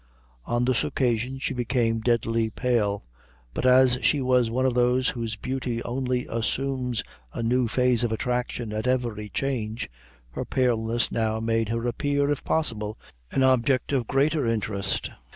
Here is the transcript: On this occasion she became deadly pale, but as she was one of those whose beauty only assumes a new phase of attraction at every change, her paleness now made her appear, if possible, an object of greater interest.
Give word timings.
On 0.45 0.65
this 0.65 0.83
occasion 0.83 1.37
she 1.37 1.53
became 1.53 1.99
deadly 1.99 2.49
pale, 2.49 3.03
but 3.53 3.67
as 3.67 3.99
she 4.01 4.19
was 4.19 4.49
one 4.49 4.65
of 4.65 4.73
those 4.73 5.09
whose 5.09 5.35
beauty 5.35 5.83
only 5.83 6.25
assumes 6.25 7.03
a 7.33 7.43
new 7.43 7.67
phase 7.67 8.03
of 8.03 8.11
attraction 8.11 8.73
at 8.73 8.87
every 8.87 9.29
change, 9.29 9.91
her 10.31 10.43
paleness 10.43 11.11
now 11.11 11.39
made 11.39 11.69
her 11.69 11.87
appear, 11.87 12.31
if 12.31 12.43
possible, 12.43 12.97
an 13.29 13.43
object 13.43 13.93
of 13.93 14.07
greater 14.07 14.43
interest. 14.47 15.11